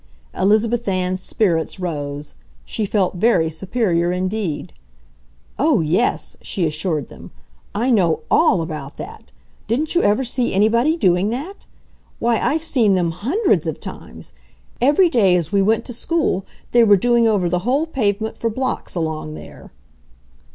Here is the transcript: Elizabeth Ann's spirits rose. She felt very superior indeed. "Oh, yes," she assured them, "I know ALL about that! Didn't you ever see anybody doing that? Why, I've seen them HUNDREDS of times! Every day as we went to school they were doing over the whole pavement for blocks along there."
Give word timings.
Elizabeth 0.33 0.87
Ann's 0.87 1.21
spirits 1.21 1.79
rose. 1.79 2.33
She 2.65 2.87
felt 2.87 3.17
very 3.17 3.51
superior 3.51 4.11
indeed. 4.11 4.73
"Oh, 5.59 5.79
yes," 5.81 6.37
she 6.41 6.65
assured 6.65 7.07
them, 7.09 7.29
"I 7.75 7.91
know 7.91 8.21
ALL 8.31 8.63
about 8.63 8.97
that! 8.97 9.31
Didn't 9.67 9.93
you 9.93 10.01
ever 10.01 10.23
see 10.23 10.55
anybody 10.55 10.97
doing 10.97 11.29
that? 11.29 11.67
Why, 12.17 12.39
I've 12.39 12.63
seen 12.63 12.95
them 12.95 13.11
HUNDREDS 13.11 13.67
of 13.67 13.79
times! 13.79 14.33
Every 14.81 15.07
day 15.07 15.35
as 15.35 15.51
we 15.51 15.61
went 15.61 15.85
to 15.85 15.93
school 15.93 16.47
they 16.71 16.83
were 16.83 16.97
doing 16.97 17.27
over 17.27 17.47
the 17.47 17.59
whole 17.59 17.85
pavement 17.85 18.39
for 18.39 18.49
blocks 18.49 18.95
along 18.95 19.35
there." 19.35 19.69